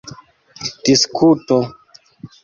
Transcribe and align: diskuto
diskuto 0.85 1.57